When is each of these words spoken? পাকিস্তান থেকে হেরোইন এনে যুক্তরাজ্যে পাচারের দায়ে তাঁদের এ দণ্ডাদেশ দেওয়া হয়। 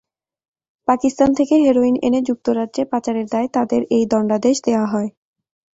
পাকিস্তান 0.87 1.29
থেকে 1.37 1.55
হেরোইন 1.57 1.95
এনে 2.03 2.19
যুক্তরাজ্যে 2.21 2.83
পাচারের 2.91 3.27
দায়ে 3.27 3.49
তাঁদের 3.49 3.81
এ 3.89 3.99
দণ্ডাদেশ 4.11 4.57
দেওয়া 4.61 4.87
হয়। 4.87 5.09